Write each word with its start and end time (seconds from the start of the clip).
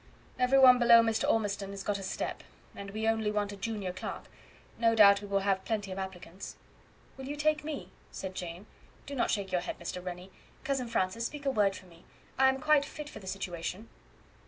"Every 0.39 0.57
one 0.57 0.79
below 0.79 1.01
Mr. 1.03 1.29
Ormistown 1.29 1.69
has 1.69 1.83
got 1.83 1.99
a 1.99 2.01
step, 2.01 2.41
and 2.75 2.89
we 2.89 3.07
only 3.07 3.29
want 3.29 3.51
a 3.51 3.55
junior 3.55 3.93
clerk. 3.93 4.23
No 4.79 4.95
doubt 4.95 5.21
we 5.21 5.27
will 5.27 5.41
have 5.41 5.63
plenty 5.63 5.91
of 5.91 5.99
applicants." 5.99 6.55
"Will 7.17 7.25
you 7.25 7.35
take 7.35 7.63
me?" 7.63 7.91
said 8.11 8.33
Jane. 8.33 8.65
"Do 9.05 9.13
not 9.13 9.29
shake 9.29 9.51
your 9.51 9.61
head, 9.61 9.77
Mr. 9.79 10.03
Rennie. 10.03 10.31
Cousin 10.63 10.87
Francis, 10.87 11.27
speak 11.27 11.45
a 11.45 11.51
word 11.51 11.75
for 11.75 11.85
me; 11.85 12.03
I 12.39 12.49
am 12.49 12.59
quite 12.59 12.83
fit 12.83 13.09
for 13.09 13.19
the 13.19 13.27
situation." 13.27 13.89